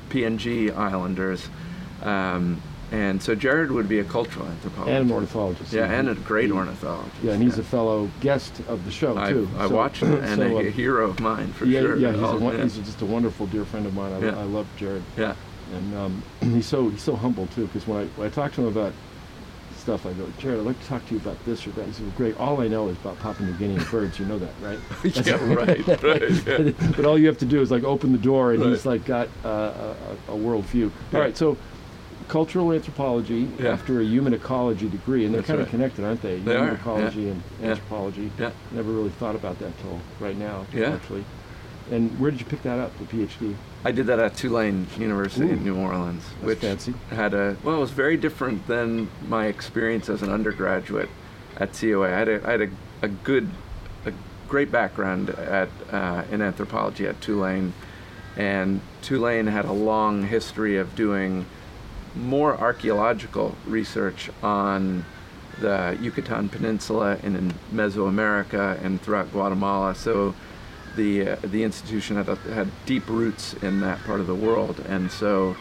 PNG 0.09 0.71
Islanders. 0.71 1.47
Um, 2.01 2.61
and 2.93 3.21
so 3.21 3.33
Jared 3.35 3.71
would 3.71 3.89
be 3.89 3.99
a 3.99 4.03
cultural 4.03 4.45
anthropologist. 4.47 4.95
And 4.95 5.09
an 5.09 5.11
ornithologist. 5.15 5.73
Yeah, 5.73 5.91
and 5.91 6.07
a 6.09 6.15
great 6.15 6.45
He- 6.45 6.51
ornithologist. 6.51 7.15
Yeah, 7.23 7.33
and 7.33 7.41
he's 7.43 7.57
a 7.57 7.63
fellow 7.63 8.09
guest 8.21 8.61
of 8.69 8.85
the 8.85 8.91
show, 8.91 9.17
I, 9.17 9.31
too. 9.31 9.49
I 9.57 9.67
So- 9.67 9.75
watched 9.75 10.03
him, 10.03 10.13
and 10.23 10.39
so, 10.39 10.57
a 10.57 10.59
um, 10.67 10.71
hero 10.71 11.09
of 11.09 11.19
mine 11.19 11.51
for 11.53 11.65
yeah, 11.65 11.81
sure. 11.81 11.97
Yeah, 11.97 12.11
he's, 12.13 12.21
Oh, 12.21 12.37
won- 12.37 12.55
yeah. 12.55 12.63
he's 12.63 12.77
just 12.77 13.01
a 13.01 13.05
wonderful 13.05 13.47
dear 13.47 13.65
friend 13.65 13.85
of 13.87 13.93
mine. 13.95 14.13
I, 14.13 14.19
Yeah. 14.19 14.39
I 14.39 14.43
love 14.43 14.67
Jared. 14.77 15.03
yeah. 15.17 15.33
And 15.73 15.95
um, 15.95 16.23
he's 16.41 16.67
so 16.67 16.89
he's 16.89 17.01
so 17.01 17.15
humble 17.15 17.47
too. 17.47 17.65
Because 17.65 17.87
when 17.87 18.01
I 18.01 18.05
when 18.15 18.27
I 18.27 18.29
talk 18.29 18.53
to 18.53 18.61
him 18.61 18.67
about 18.67 18.93
stuff, 19.75 20.05
I 20.05 20.13
go, 20.13 20.27
Jared, 20.37 20.59
I'd 20.59 20.65
like 20.67 20.79
to 20.79 20.87
talk 20.87 21.05
to 21.07 21.15
you 21.15 21.19
about 21.19 21.43
this 21.45 21.65
or 21.65 21.71
that. 21.71 21.85
He 21.87 21.93
said, 21.93 22.05
well, 22.05 22.13
great. 22.15 22.39
All 22.39 22.61
I 22.61 22.67
know 22.67 22.87
is 22.89 22.97
about 22.97 23.17
Papua 23.19 23.47
New 23.49 23.57
Guinea 23.57 23.75
and 23.77 23.89
birds. 23.89 24.19
You 24.19 24.25
know 24.27 24.37
that, 24.37 24.51
right? 24.61 24.77
Yeah, 25.25 25.53
right, 25.53 25.87
right, 26.03 26.45
yeah. 26.45 26.91
but 26.95 27.05
all 27.05 27.17
you 27.17 27.25
have 27.27 27.39
to 27.39 27.45
do 27.45 27.59
is 27.59 27.71
like 27.71 27.83
open 27.83 28.11
the 28.11 28.17
door, 28.19 28.51
and 28.53 28.61
Right. 28.61 28.69
he's 28.69 28.85
like 28.85 29.03
got 29.05 29.29
uh, 29.43 29.49
a, 29.49 29.95
a 30.29 30.33
a 30.33 30.35
world 30.35 30.65
view. 30.65 30.91
Yeah. 31.11 31.17
All 31.17 31.25
right, 31.25 31.35
so. 31.35 31.57
Cultural 32.27 32.71
anthropology 32.73 33.47
Yeah. 33.59 33.71
after 33.71 33.99
a 33.99 34.03
human 34.03 34.33
ecology 34.33 34.89
degree, 34.89 35.25
and 35.25 35.33
they're 35.33 35.41
That's 35.41 35.47
kind 35.49 35.61
of 35.61 35.69
connected, 35.69 36.05
aren't 36.05 36.21
they? 36.21 36.39
They 36.39 36.53
human 36.53 36.69
are, 36.69 36.73
ecology 36.75 37.21
yeah. 37.23 37.31
and 37.31 37.43
Yeah. 37.61 37.69
anthropology. 37.71 38.31
Yeah. 38.39 38.51
Never 38.71 38.91
really 38.91 39.09
thought 39.11 39.35
about 39.35 39.59
that 39.59 39.77
till 39.79 39.99
right 40.19 40.37
now, 40.37 40.65
Yeah. 40.73 40.89
actually. 40.93 41.25
And 41.91 42.17
where 42.19 42.31
did 42.31 42.39
you 42.39 42.45
pick 42.45 42.63
that 42.63 42.79
up, 42.79 42.91
the 42.97 43.05
PhD? 43.05 43.55
I 43.83 43.91
did 43.91 44.07
that 44.07 44.17
at 44.19 44.35
Tulane 44.37 44.87
University 44.97 45.45
Ooh, 45.47 45.51
in 45.51 45.63
New 45.65 45.75
Orleans, 45.75 46.23
that's 46.35 46.45
which 46.47 46.59
fancy. 46.59 46.93
had 47.09 47.33
a 47.33 47.57
well, 47.63 47.75
it 47.77 47.79
was 47.81 47.91
very 47.91 48.15
different 48.15 48.67
than 48.67 49.09
my 49.27 49.47
experience 49.47 50.07
as 50.07 50.21
an 50.21 50.29
undergraduate 50.29 51.09
at 51.57 51.73
COA. 51.73 52.07
I 52.07 52.17
had 52.17 52.29
a, 52.29 52.47
I 52.47 52.51
had 52.51 52.61
a, 52.61 52.69
a 53.01 53.07
good, 53.09 53.49
a 54.05 54.13
great 54.47 54.71
background 54.71 55.31
at 55.31 55.67
uh, 55.91 56.23
in 56.31 56.41
anthropology 56.41 57.05
at 57.05 57.19
Tulane, 57.19 57.73
and 58.37 58.79
Tulane 59.01 59.47
had 59.47 59.65
a 59.65 59.73
long 59.73 60.23
history 60.27 60.77
of 60.77 60.95
doing 60.95 61.45
more 62.15 62.55
archaeological 62.57 63.55
research 63.65 64.29
on 64.41 65.05
the 65.59 65.97
Yucatan 66.01 66.49
Peninsula 66.49 67.17
and 67.23 67.35
in 67.35 67.53
Mesoamerica 67.71 68.83
and 68.83 69.01
throughout 69.01 69.31
Guatemala. 69.31 69.95
So 69.95 70.33
the 70.95 71.29
uh, 71.29 71.35
the 71.43 71.63
institution 71.63 72.15
had 72.17 72.27
had 72.27 72.69
deep 72.85 73.07
roots 73.07 73.53
in 73.55 73.79
that 73.81 74.03
part 74.03 74.19
of 74.19 74.27
the 74.27 74.35
world, 74.35 74.79
and 74.87 75.11
so 75.11 75.55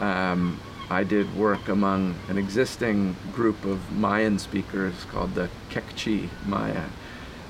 um, 0.00 0.60
I 0.90 1.04
did 1.04 1.34
work 1.36 1.68
among 1.68 2.14
an 2.28 2.38
existing 2.38 3.16
group 3.32 3.64
of 3.64 3.92
Mayan 3.92 4.38
speakers 4.38 4.94
called 5.10 5.34
the 5.34 5.48
Kekchi 5.70 6.28
Maya. 6.46 6.84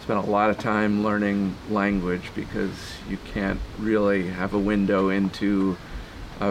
Spent 0.03 0.25
a 0.27 0.31
lot 0.31 0.51
of 0.51 0.59
time 0.59 1.03
learning 1.03 1.57
language 1.71 2.31
because 2.35 2.95
you 3.09 3.19
can't 3.33 3.61
really 3.79 4.29
have 4.29 4.53
a 4.53 4.59
window 4.59 5.09
into 5.09 5.77
a, 6.41 6.51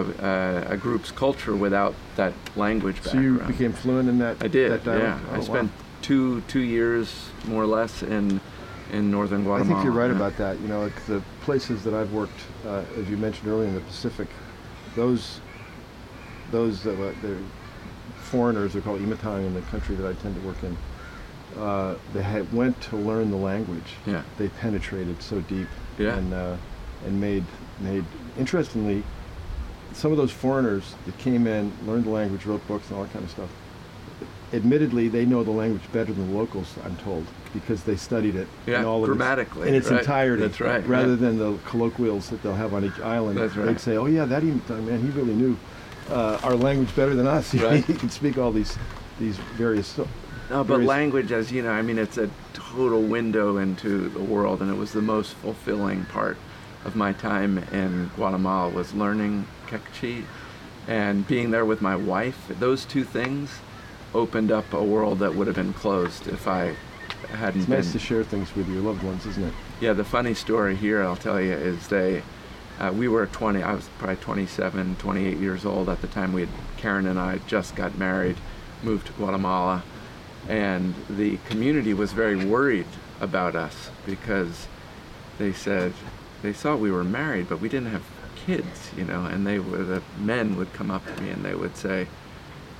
a, 0.69 0.73
a 0.73 0.77
group's 0.77 1.11
culture 1.11 1.55
without 1.55 1.93
that 2.15 2.33
language 2.55 2.97
So 3.01 3.11
background. 3.13 3.25
you 3.25 3.39
became 3.39 3.73
fluent 3.73 4.09
in 4.09 4.17
that? 4.19 4.37
I 4.41 4.47
did. 4.47 4.71
That 4.71 4.83
dialect? 4.83 5.21
yeah, 5.23 5.29
Oh, 5.31 5.35
I 5.35 5.37
wow. 5.39 5.43
spent 5.43 5.71
two 6.01 6.41
two 6.47 6.59
years 6.61 7.29
more 7.47 7.63
or 7.63 7.67
less 7.67 8.03
in 8.03 8.39
in 8.91 9.09
northern 9.09 9.43
Guatemala. 9.43 9.63
I 9.63 9.73
think 9.73 9.83
you're 9.83 9.93
right 9.93 10.09
yeah. 10.11 10.15
about 10.15 10.37
that. 10.37 10.59
You 10.59 10.67
know, 10.67 10.81
like 10.83 11.05
the 11.05 11.21
places 11.41 11.83
that 11.83 11.93
I've 11.93 12.13
worked, 12.13 12.39
uh, 12.65 12.83
as 12.97 13.09
you 13.09 13.17
mentioned 13.17 13.47
earlier 13.49 13.67
in 13.67 13.75
the 13.75 13.81
Pacific, 13.81 14.27
those 14.95 15.39
those 16.51 16.83
that 16.83 16.97
were, 16.97 17.13
they're 17.21 17.37
foreigners, 18.21 18.73
they're 18.73 18.81
called 18.81 18.99
imatang 19.01 19.45
in 19.45 19.53
the 19.53 19.61
country 19.61 19.95
that 19.95 20.07
I 20.07 20.13
tend 20.21 20.35
to 20.35 20.41
work 20.47 20.57
in. 20.63 20.77
Uh, 21.59 21.95
they 22.13 22.21
had, 22.23 22.51
went 22.51 22.79
to 22.81 22.95
learn 22.95 23.29
the 23.29 23.37
language. 23.37 23.93
Yeah. 24.07 24.23
They 24.37 24.47
penetrated 24.49 25.21
so 25.21 25.41
deep 25.41 25.67
Yeah. 25.99 26.15
and 26.17 26.33
uh, 26.33 26.55
and 27.05 27.19
made 27.19 27.43
made 27.79 28.05
interestingly 28.37 29.03
some 29.93 30.11
of 30.11 30.17
those 30.17 30.31
foreigners 30.31 30.95
that 31.05 31.17
came 31.17 31.47
in, 31.47 31.71
learned 31.85 32.05
the 32.05 32.09
language, 32.09 32.45
wrote 32.45 32.65
books 32.67 32.87
and 32.89 32.97
all 32.97 33.03
that 33.03 33.13
kind 33.13 33.25
of 33.25 33.31
stuff. 33.31 33.49
Admittedly, 34.53 35.07
they 35.07 35.25
know 35.25 35.43
the 35.43 35.51
language 35.51 35.81
better 35.91 36.13
than 36.13 36.31
the 36.31 36.37
locals, 36.37 36.75
I'm 36.85 36.95
told, 36.97 37.25
because 37.53 37.83
they 37.83 37.95
studied 37.95 38.35
it 38.35 38.47
Yeah, 38.67 38.79
in 38.81 38.85
all 38.85 38.97
of 39.03 39.09
its- 39.09 39.17
grammatically, 39.17 39.67
in 39.67 39.73
its 39.73 39.89
right. 39.89 39.99
entirety. 40.01 40.43
That's 40.43 40.59
right, 40.59 40.85
Rather 40.87 41.09
yeah. 41.11 41.15
than 41.15 41.39
the 41.39 41.57
colloquials 41.65 42.29
that 42.29 42.43
they'll 42.43 42.53
have 42.53 42.73
on 42.73 42.85
each 42.85 42.99
island, 42.99 43.39
That's 43.39 43.55
they'd 43.55 43.79
say, 43.79 43.97
"Oh 43.97 44.05
yeah, 44.05 44.25
that 44.25 44.43
Imatang 44.43 44.85
man, 44.85 45.01
he 45.01 45.09
really 45.09 45.33
knew 45.33 45.57
uh, 46.11 46.39
our 46.43 46.53
language 46.55 46.95
better 46.95 47.15
than 47.15 47.25
us. 47.25 47.51
Right. 47.55 47.83
he 47.83 47.93
could 47.95 48.11
speak 48.11 48.37
all 48.37 48.51
these 48.51 48.77
these 49.19 49.37
various." 49.57 49.97
No, 49.97 50.05
but 50.63 50.65
various- 50.65 50.87
language, 50.87 51.31
as 51.31 51.51
you 51.51 51.63
know, 51.63 51.71
I 51.71 51.81
mean, 51.81 51.97
it's 51.97 52.19
a 52.19 52.29
total 52.53 53.01
window 53.01 53.57
into 53.57 54.09
the 54.09 54.19
world, 54.21 54.61
and 54.61 54.69
it 54.69 54.77
was 54.77 54.91
the 54.91 55.01
most 55.01 55.33
fulfilling 55.35 56.05
part 56.05 56.37
of 56.85 56.95
my 56.95 57.11
time 57.13 57.57
in 57.71 58.11
Guatemala 58.17 58.69
was 58.69 58.93
learning 58.93 59.47
Quechua 59.67 60.23
and 60.87 61.25
being 61.27 61.51
there 61.51 61.65
with 61.65 61.81
my 61.81 61.95
wife. 61.95 62.37
Those 62.59 62.85
two 62.85 63.03
things 63.03 63.49
opened 64.13 64.51
up 64.51 64.71
a 64.73 64.83
world 64.83 65.19
that 65.19 65.33
would 65.35 65.47
have 65.47 65.55
been 65.55 65.73
closed 65.73 66.27
if 66.27 66.47
I 66.47 66.75
hadn't 67.31 67.61
It's 67.61 67.69
been. 67.69 67.77
nice 67.79 67.91
to 67.93 67.99
share 67.99 68.23
things 68.23 68.55
with 68.55 68.67
your 68.69 68.81
loved 68.81 69.03
ones, 69.03 69.25
isn't 69.25 69.43
it? 69.43 69.53
Yeah, 69.79 69.93
the 69.93 70.03
funny 70.03 70.33
story 70.33 70.75
here, 70.75 71.01
I'll 71.03 71.15
tell 71.15 71.39
you, 71.41 71.53
is 71.53 71.87
they, 71.87 72.21
uh, 72.79 72.91
we 72.93 73.07
were 73.07 73.25
20, 73.27 73.63
I 73.63 73.73
was 73.73 73.89
probably 73.97 74.17
27, 74.17 74.97
28 74.97 75.37
years 75.37 75.65
old 75.65 75.89
at 75.89 76.01
the 76.01 76.07
time. 76.07 76.33
We 76.33 76.41
had, 76.41 76.49
Karen 76.77 77.07
and 77.07 77.17
I 77.19 77.39
just 77.47 77.75
got 77.75 77.97
married, 77.97 78.35
moved 78.83 79.07
to 79.07 79.13
Guatemala, 79.13 79.83
and 80.49 80.93
the 81.09 81.37
community 81.49 81.93
was 81.93 82.11
very 82.11 82.35
worried 82.45 82.85
about 83.21 83.55
us 83.55 83.89
because 84.05 84.67
they 85.39 85.53
said, 85.53 85.93
they 86.41 86.51
saw 86.53 86.75
we 86.75 86.91
were 86.91 87.05
married, 87.05 87.47
but 87.47 87.61
we 87.61 87.69
didn't 87.69 87.89
have 87.91 88.03
kids, 88.35 88.91
you 88.97 89.05
know, 89.05 89.25
and 89.25 89.45
they 89.45 89.59
were, 89.59 89.83
the 89.83 90.01
men 90.19 90.55
would 90.57 90.71
come 90.73 90.91
up 90.91 91.05
to 91.05 91.21
me 91.21 91.29
and 91.29 91.43
they 91.43 91.55
would 91.55 91.75
say, 91.77 92.07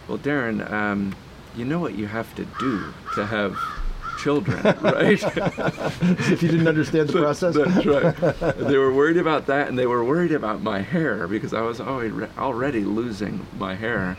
well, 0.08 0.18
Darron, 0.18 0.70
um, 0.72 1.16
you 1.56 1.66
know 1.66 1.80
what 1.80 1.96
you 1.96 2.08
have 2.08 2.34
to 2.36 2.46
do 2.60 2.94
to 3.16 3.26
have 3.26 3.58
children, 4.18 4.62
right? 4.82 5.22
If 5.22 6.42
you 6.42 6.50
didn't 6.50 6.68
understand 6.68 7.10
the 7.10 7.14
process. 7.14 7.56
That's 7.56 7.86
right. 7.86 8.58
they 8.58 8.78
were 8.78 8.94
worried 8.94 9.18
about 9.18 9.48
that, 9.48 9.68
and 9.68 9.78
they 9.78 9.86
were 9.86 10.04
worried 10.04 10.32
about 10.32 10.62
my 10.62 10.82
hair 10.82 11.28
because 11.28 11.54
I 11.54 11.62
was 11.62 11.80
already 11.80 12.28
already 12.38 12.82
losing 12.82 13.46
my 13.58 13.76
hair, 13.76 14.18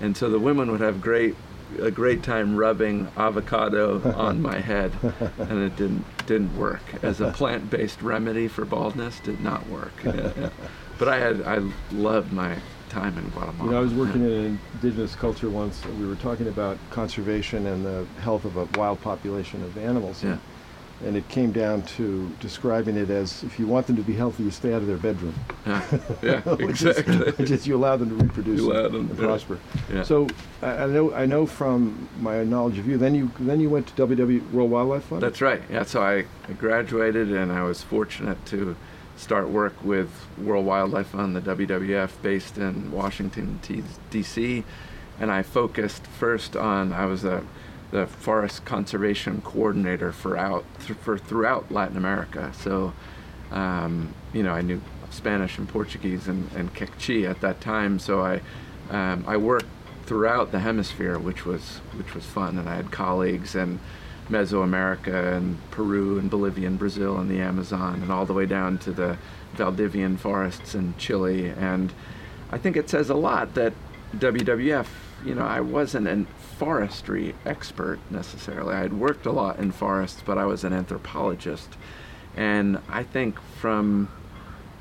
and 0.00 0.16
so 0.16 0.30
the 0.30 0.38
women 0.38 0.70
would 0.70 0.80
have 0.80 1.00
great 1.00 1.36
a 1.78 1.90
great 1.90 2.22
time 2.22 2.56
rubbing 2.56 3.10
avocado 3.16 4.00
on 4.14 4.40
my 4.40 4.60
head, 4.60 4.92
and 5.38 5.62
it 5.62 5.76
didn't 5.76 6.04
didn't 6.26 6.56
work 6.56 6.82
as 7.02 7.20
a 7.20 7.32
plant-based 7.32 8.02
remedy 8.02 8.48
for 8.48 8.64
baldness. 8.64 9.20
Did 9.20 9.40
not 9.40 9.68
work. 9.68 10.02
But 10.98 11.08
I 11.08 11.18
had 11.18 11.42
I 11.42 11.60
loved 11.90 12.32
my 12.32 12.58
time 12.88 13.16
in 13.18 13.28
Guatemala. 13.30 13.64
You 13.64 13.70
know, 13.70 13.78
I 13.78 13.80
was 13.80 13.94
working 13.94 14.22
in 14.22 14.30
an 14.30 14.60
indigenous 14.74 15.14
culture 15.14 15.48
once, 15.48 15.82
and 15.84 15.98
we 15.98 16.06
were 16.06 16.16
talking 16.16 16.48
about 16.48 16.78
conservation 16.90 17.66
and 17.66 17.84
the 17.84 18.06
health 18.20 18.44
of 18.44 18.56
a 18.56 18.64
wild 18.76 19.00
population 19.00 19.62
of 19.62 19.78
animals. 19.78 20.22
Yeah. 20.22 20.38
And 21.04 21.16
it 21.16 21.26
came 21.28 21.50
down 21.50 21.82
to 21.96 22.28
describing 22.40 22.96
it 22.96 23.08
as 23.08 23.42
if 23.42 23.58
you 23.58 23.66
want 23.66 23.86
them 23.86 23.96
to 23.96 24.02
be 24.02 24.12
healthy, 24.12 24.42
you 24.42 24.50
stay 24.50 24.74
out 24.74 24.82
of 24.82 24.86
their 24.86 24.98
bedroom. 24.98 25.34
Yeah, 25.66 25.82
yeah, 26.22 26.40
which, 26.42 26.82
is, 26.82 26.98
exactly. 26.98 27.32
which 27.38 27.50
is 27.50 27.66
you 27.66 27.76
allow 27.76 27.96
them 27.96 28.10
to 28.10 28.22
reproduce 28.22 28.60
and, 28.60 28.70
them, 28.70 28.94
and 28.94 29.10
yeah. 29.10 29.24
prosper. 29.24 29.58
Yeah. 29.90 30.02
So 30.02 30.28
I, 30.60 30.70
I 30.70 30.86
know 30.86 31.12
I 31.14 31.26
know 31.26 31.46
from 31.46 32.08
my 32.20 32.44
knowledge 32.44 32.78
of 32.78 32.86
you. 32.86 32.98
Then 32.98 33.14
you 33.14 33.30
then 33.40 33.60
you 33.60 33.70
went 33.70 33.86
to 33.88 34.06
WW 34.06 34.50
World 34.52 34.70
Wildlife 34.70 35.04
Fund. 35.04 35.22
That's 35.22 35.40
right. 35.40 35.62
Yeah, 35.70 35.84
so 35.84 36.02
I 36.02 36.26
I 36.48 36.52
graduated 36.58 37.32
and 37.32 37.50
I 37.50 37.62
was 37.62 37.82
fortunate 37.82 38.44
to 38.46 38.76
start 39.20 39.50
work 39.50 39.74
with 39.84 40.10
World 40.38 40.64
Wildlife 40.64 41.08
Fund, 41.08 41.36
the 41.36 41.40
WWF, 41.42 42.10
based 42.22 42.56
in 42.56 42.90
Washington, 42.90 43.60
D.C. 44.10 44.64
And 45.18 45.30
I 45.30 45.42
focused 45.42 46.06
first 46.06 46.56
on 46.56 46.92
I 46.92 47.04
was 47.04 47.24
a 47.24 47.44
the 47.90 48.06
forest 48.06 48.64
conservation 48.64 49.40
coordinator 49.42 50.12
for 50.12 50.36
out 50.36 50.64
th- 50.86 50.98
for 50.98 51.18
throughout 51.18 51.70
Latin 51.70 51.96
America. 51.96 52.52
So, 52.62 52.92
um, 53.50 54.14
you 54.32 54.42
know, 54.42 54.52
I 54.52 54.62
knew 54.62 54.80
Spanish 55.10 55.58
and 55.58 55.68
Portuguese 55.68 56.28
and, 56.28 56.50
and 56.52 56.72
Quechua 56.74 57.30
at 57.30 57.40
that 57.40 57.60
time. 57.60 57.98
So 57.98 58.20
I 58.20 58.40
um, 58.90 59.24
I 59.26 59.36
worked 59.36 59.66
throughout 60.06 60.50
the 60.52 60.60
hemisphere, 60.60 61.18
which 61.18 61.44
was 61.44 61.78
which 61.96 62.14
was 62.14 62.24
fun, 62.24 62.58
and 62.58 62.68
I 62.68 62.76
had 62.76 62.90
colleagues 62.90 63.54
in 63.54 63.80
Mesoamerica 64.28 65.36
and 65.36 65.58
Peru 65.70 66.18
and 66.18 66.30
Bolivia 66.30 66.68
and 66.68 66.78
Brazil 66.78 67.18
and 67.18 67.30
the 67.30 67.40
Amazon, 67.40 68.02
and 68.02 68.12
all 68.12 68.26
the 68.26 68.32
way 68.32 68.46
down 68.46 68.78
to 68.78 68.92
the 68.92 69.16
Valdivian 69.56 70.18
forests 70.18 70.74
in 70.74 70.94
Chile. 70.98 71.48
And 71.48 71.92
I 72.50 72.58
think 72.58 72.76
it 72.76 72.88
says 72.88 73.10
a 73.10 73.14
lot 73.14 73.54
that 73.54 73.72
WWF, 74.16 74.86
you 75.24 75.34
know, 75.34 75.44
I 75.44 75.60
wasn't 75.60 76.08
a 76.08 76.26
forestry 76.58 77.34
expert 77.44 77.98
necessarily. 78.10 78.74
I 78.74 78.80
had 78.80 78.98
worked 78.98 79.26
a 79.26 79.32
lot 79.32 79.58
in 79.58 79.72
forests, 79.72 80.22
but 80.24 80.38
I 80.38 80.44
was 80.44 80.64
an 80.64 80.72
anthropologist. 80.72 81.76
And 82.36 82.78
I 82.88 83.02
think 83.02 83.40
from 83.60 84.08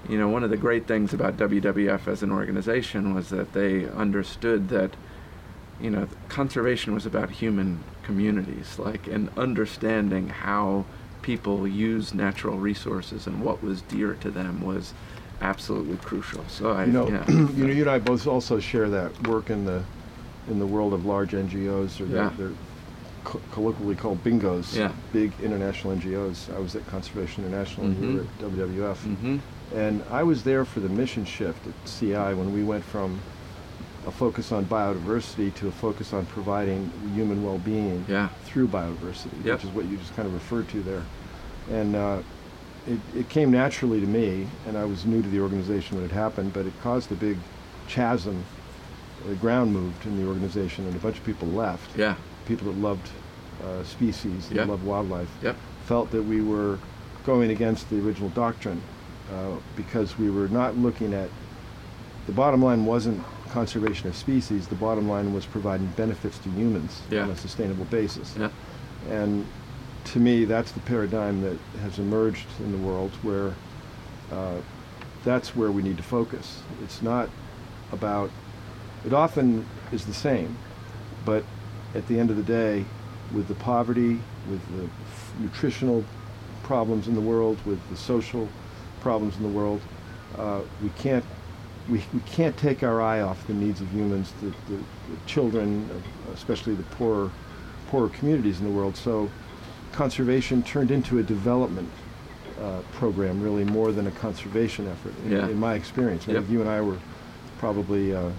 you 0.08 0.18
know, 0.18 0.30
one 0.30 0.44
of 0.44 0.50
the 0.50 0.58
great 0.58 0.88
things 0.88 1.14
about 1.14 1.38
WWF 1.38 2.08
as 2.08 2.24
an 2.24 2.32
organization 2.32 3.14
was 3.14 3.30
that 3.30 3.54
they 3.54 3.88
understood 3.90 4.70
that, 4.70 4.96
you 5.82 5.90
know, 5.90 6.08
conservation 6.30 6.94
was 6.94 7.06
about 7.06 7.30
human 7.30 7.84
communities, 8.04 8.80
like, 8.80 9.08
and 9.08 9.30
understanding 9.38 10.30
how 10.30 10.86
people 11.22 11.68
use 11.68 12.14
natural 12.14 12.58
resources 12.58 13.28
and 13.28 13.44
what 13.44 13.62
was 13.62 13.82
dear 13.84 14.14
to 14.16 14.32
them 14.32 14.62
was 14.62 14.94
absolutely 15.42 15.98
crucial. 15.98 16.44
So 16.48 16.72
I, 16.72 16.86
You 16.86 16.92
know, 16.92 17.10
yeah, 17.10 17.26
you 17.30 17.68
know, 17.68 17.74
you 17.74 17.82
and 17.82 17.90
I 17.92 18.00
both 18.00 18.26
also 18.26 18.60
share 18.60 18.90
that 18.90 19.28
work 19.28 19.50
in 19.50 19.66
the 19.66 19.84
in 20.50 20.60
the 20.60 20.66
world 20.68 20.94
of 20.94 21.06
large 21.06 21.32
NGOs, 21.32 22.02
or 22.02 22.06
they're, 22.06 22.24
Yeah. 22.24 22.32
they're 22.38 22.52
co- 23.24 23.42
colloquially 23.52 23.96
called 23.96 24.24
bingos. 24.24 24.76
Yeah. 24.76 24.92
Big 25.14 25.32
international 25.42 25.94
NGOs. 25.96 26.54
I 26.56 26.60
was 26.60 26.76
at 26.76 26.86
Conservation 26.88 27.46
International, 27.46 27.86
and 27.88 28.04
you 28.04 28.14
were 28.18 28.24
Mhm. 28.24 28.26
at 28.26 28.40
WWF. 28.40 28.98
hmm 29.04 29.38
And 29.76 30.02
I 30.10 30.24
was 30.24 30.44
there 30.44 30.66
for 30.66 30.80
the 30.80 30.90
mission 30.90 31.26
shift 31.26 31.68
at 31.68 31.74
CI 31.86 32.34
when 32.34 32.52
we 32.52 32.64
went 32.64 32.84
from 32.84 33.20
a 34.08 34.12
focus 34.12 34.52
on 34.52 34.66
biodiversity 34.66 35.54
to 35.56 35.68
a 35.68 35.72
focus 35.72 36.12
on 36.14 36.26
providing 36.26 36.90
human 37.14 37.44
well-being 37.44 38.04
Yeah. 38.10 38.30
through 38.46 38.70
biodiversity, 38.70 39.44
Yep. 39.46 39.56
which 39.58 39.66
is 39.66 39.70
what 39.76 39.86
you 39.86 39.98
just 39.98 40.16
kind 40.16 40.28
of 40.28 40.34
referred 40.34 40.68
to 40.70 40.82
there. 40.82 41.04
And 41.72 41.96
uh, 41.96 42.18
it, 42.88 42.98
it 43.16 43.30
came 43.30 43.52
naturally 43.52 44.00
to 44.00 44.08
me, 44.08 44.48
and 44.68 44.76
I 44.76 44.86
was 44.86 45.06
new 45.06 45.22
to 45.22 45.30
the 45.30 45.40
organization 45.42 45.98
when 45.98 46.06
it 46.06 46.12
happened, 46.12 46.54
but 46.54 46.66
it 46.66 46.74
caused 46.82 47.12
a 47.12 47.16
big 47.16 47.38
chasm. 47.88 48.44
The 49.28 49.36
ground 49.36 49.74
moved 49.74 50.06
in 50.06 50.18
the 50.22 50.28
organization, 50.28 50.86
and 50.86 50.96
a 50.96 51.00
bunch 51.00 51.18
of 51.18 51.26
people 51.26 51.48
left. 51.50 51.98
Yeah. 51.98 52.16
People 52.46 52.72
that 52.72 52.80
loved 52.80 53.10
uh, 53.64 53.84
species, 53.84 54.48
that 54.50 54.56
Yep. 54.56 54.68
loved 54.70 54.84
wildlife, 54.86 55.28
Yep. 55.44 55.56
felt 55.86 56.12
that 56.12 56.24
we 56.24 56.42
were 56.42 56.78
going 57.26 57.52
against 57.52 57.90
the 57.90 58.00
original 58.00 58.30
doctrine 58.30 58.82
uh, 59.34 59.58
because 59.76 60.18
we 60.18 60.30
were 60.30 60.48
not 60.48 60.78
looking 60.78 61.14
at 61.14 61.30
the 62.26 62.32
bottom 62.32 62.64
line 62.64 62.86
wasn't 62.86 63.22
conservation 63.52 64.08
of 64.08 64.16
species. 64.16 64.68
The 64.68 64.76
bottom 64.76 65.10
line 65.10 65.34
was 65.34 65.46
providing 65.46 65.88
benefits 65.98 66.38
to 66.40 66.50
humans 66.52 67.02
Yeah. 67.12 67.24
on 67.24 67.32
a 67.32 67.36
sustainable 67.36 67.86
basis. 67.86 68.36
Yeah. 68.40 68.50
And 69.10 69.46
to 70.06 70.20
me, 70.20 70.46
that's 70.46 70.72
the 70.72 70.80
paradigm 70.82 71.42
that 71.42 71.58
has 71.82 72.00
emerged 72.00 72.48
in 72.60 72.72
the 72.72 72.78
world 72.78 73.12
where 73.24 73.54
uh, 74.32 74.58
that's 75.26 75.56
where 75.56 75.72
we 75.72 75.82
need 75.82 75.98
to 75.98 76.04
focus. 76.04 76.62
It's 76.84 77.02
not 77.02 77.28
about, 77.92 78.30
it 79.06 79.14
often 79.14 79.66
is 79.92 80.06
the 80.06 80.14
same, 80.14 80.56
but 81.26 81.44
at 81.96 82.08
the 82.08 82.20
end 82.20 82.30
of 82.30 82.38
the 82.38 82.44
day, 82.44 82.86
with 83.34 83.48
the 83.48 83.56
poverty, 83.56 84.20
with 84.50 84.62
the 84.78 84.84
f- 84.84 85.34
nutritional 85.40 86.04
problems 86.64 87.08
in 87.08 87.16
the 87.16 87.22
world, 87.22 87.58
with 87.66 87.80
the 87.90 87.96
social 87.98 88.48
problems 89.02 89.36
in 89.38 89.44
the 89.44 89.50
world, 89.50 89.82
uh, 90.38 90.62
we 90.84 90.90
can't 90.98 91.24
we, 91.90 92.04
we 92.14 92.20
can't 92.28 92.56
take 92.56 92.84
our 92.84 93.02
eye 93.02 93.22
off 93.22 93.48
the 93.48 93.54
needs 93.54 93.82
of 93.82 93.92
humans, 93.92 94.32
the, 94.42 94.50
the, 94.72 94.78
the 94.78 95.18
children, 95.26 95.90
especially 96.34 96.76
the 96.76 96.84
poorer 96.84 97.32
poorer 97.88 98.10
communities 98.10 98.60
in 98.60 98.66
the 98.66 98.72
world. 98.72 98.96
So 98.96 99.28
conservation 99.92 100.62
turned 100.62 100.92
into 100.92 101.18
a 101.18 101.24
development 101.24 101.90
uh, 102.62 102.82
program, 102.92 103.42
really 103.42 103.64
more 103.64 103.92
than 103.92 104.06
a 104.06 104.12
conservation 104.12 104.88
effort, 104.88 105.14
in, 105.26 105.32
Yeah. 105.32 105.48
in 105.48 105.60
my 105.60 105.74
experience. 105.74 106.28
I 106.28 106.34
Yep. 106.34 106.42
think 106.42 106.52
you 106.52 106.62
and 106.62 106.70
I 106.70 106.82
were 106.82 106.98
probably 107.58 108.14
uh, 108.14 108.30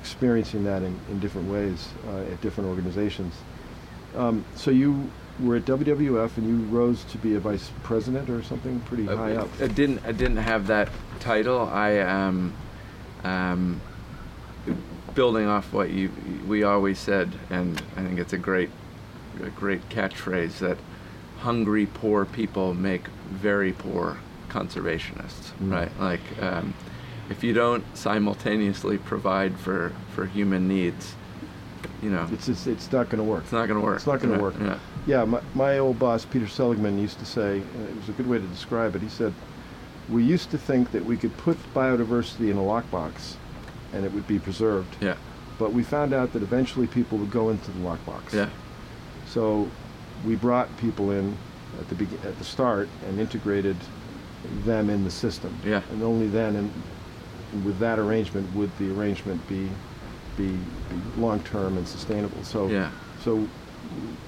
experiencing 0.00 0.64
that 0.64 0.82
in, 0.82 0.98
in 1.10 1.20
different 1.20 1.50
ways 1.50 1.88
uh, 2.08 2.32
at 2.32 2.40
different 2.40 2.68
organizations. 2.68 3.34
Um, 4.16 4.44
so 4.56 4.70
you 4.70 5.10
were 5.40 5.56
at 5.56 5.64
WWF 5.64 6.36
and 6.36 6.46
you 6.46 6.56
rose 6.66 7.04
to 7.04 7.18
be 7.18 7.34
a 7.34 7.40
vice 7.40 7.70
president 7.82 8.28
or 8.28 8.42
something 8.42 8.80
pretty 8.80 9.08
Uh, 9.08 9.16
high 9.16 9.36
up. 9.36 9.48
I 9.60 9.68
didn't. 9.68 10.00
I 10.04 10.12
didn't 10.12 10.38
have 10.38 10.66
that 10.66 10.88
title. 11.20 11.60
I 11.60 11.98
um, 11.98 12.52
um, 13.24 13.80
building 15.14 15.46
off 15.46 15.72
what 15.72 15.90
you 15.90 16.10
we 16.46 16.62
always 16.62 16.98
said, 16.98 17.30
and 17.50 17.80
I 17.96 18.02
think 18.02 18.18
it's 18.18 18.32
a 18.32 18.38
great, 18.38 18.70
a 19.42 19.50
great 19.50 19.88
catchphrase 19.88 20.58
that 20.58 20.78
hungry 21.38 21.86
poor 21.86 22.24
people 22.24 22.74
make 22.74 23.06
very 23.30 23.72
poor 23.72 24.18
conservationists. 24.48 25.52
Mm. 25.62 25.72
Right? 25.72 26.00
Like 26.00 26.42
um, 26.42 26.74
if 27.30 27.42
you 27.44 27.52
don't 27.54 27.84
simultaneously 27.96 28.98
provide 28.98 29.56
for 29.58 29.92
for 30.14 30.26
human 30.26 30.68
needs, 30.68 31.14
you 32.02 32.10
know, 32.10 32.28
It's 32.32 32.46
just, 32.46 32.66
it's 32.66 32.90
not 32.92 33.08
going 33.08 33.18
to 33.24 33.28
work. 33.30 33.44
it's 33.44 33.52
not 33.52 33.68
going 33.68 33.80
to 33.80 33.84
work. 33.86 33.96
It's 33.96 34.06
not 34.06 34.20
going 34.20 34.32
to 34.32 34.36
Yeah, 34.36 34.42
work. 34.42 34.54
Yeah. 34.60 34.78
Yeah, 35.06 35.24
my, 35.24 35.40
my 35.54 35.78
old 35.78 35.98
boss, 35.98 36.24
Peter 36.26 36.46
Seligman, 36.46 36.98
used 36.98 37.18
to 37.20 37.24
say, 37.24 37.58
and 37.74 37.88
it 37.88 37.96
was 37.96 38.08
a 38.08 38.12
good 38.12 38.26
way 38.26 38.38
to 38.38 38.46
describe 38.48 38.94
it. 38.96 39.02
He 39.02 39.08
said, 39.08 39.32
We 40.10 40.22
used 40.24 40.50
to 40.50 40.58
think 40.58 40.90
that 40.92 41.04
we 41.04 41.16
could 41.16 41.34
put 41.38 41.56
biodiversity 41.74 42.50
in 42.50 42.58
a 42.58 42.62
lockbox 42.62 43.34
and 43.94 44.04
it 44.04 44.12
would 44.12 44.26
be 44.26 44.38
preserved. 44.38 44.94
Yeah. 45.00 45.16
But 45.58 45.72
we 45.72 45.82
found 45.82 46.12
out 46.12 46.32
that 46.32 46.42
eventually 46.42 46.86
people 46.86 47.16
would 47.18 47.30
go 47.30 47.48
into 47.50 47.70
the 47.70 47.78
lockbox. 47.80 48.32
Yeah. 48.32 48.48
So 49.26 49.68
we 50.26 50.34
brought 50.36 50.74
people 50.78 51.10
in 51.12 51.36
at 51.78 51.88
the 51.88 51.94
begin- 51.94 52.18
at 52.24 52.36
the 52.38 52.44
start 52.44 52.88
and 53.06 53.18
integrated 53.20 53.76
them 54.64 54.90
in 54.90 55.04
the 55.04 55.10
system. 55.10 55.54
Yeah. 55.64 55.82
And 55.90 56.02
only 56.02 56.26
then, 56.28 56.56
and 56.56 56.72
with 57.64 57.78
that 57.78 57.98
arrangement, 57.98 58.52
would 58.54 58.70
the 58.78 58.90
arrangement 58.92 59.46
be 59.48 59.68
be, 60.36 60.48
be 60.48 60.56
long 61.18 61.40
term 61.40 61.76
and 61.76 61.86
sustainable. 61.86 62.42
So 62.44 62.68
Yeah. 62.68 62.90
so 63.22 63.46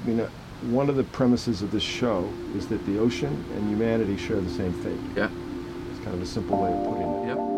you 0.06 0.14
know 0.14 0.28
one 0.70 0.88
of 0.88 0.96
the 0.96 1.04
premises 1.04 1.62
of 1.62 1.70
this 1.70 1.82
show 1.82 2.28
is 2.56 2.66
that 2.68 2.84
the 2.86 2.98
ocean 2.98 3.44
and 3.54 3.68
humanity 3.68 4.16
share 4.16 4.40
the 4.40 4.50
same 4.50 4.72
fate. 4.72 4.98
Yeah. 5.16 5.28
It's 5.90 6.04
kind 6.04 6.14
of 6.14 6.22
a 6.22 6.26
simple 6.26 6.60
way 6.62 6.70
of 6.72 6.84
putting 6.84 7.08
it. 7.08 7.26
Yep. 7.28 7.51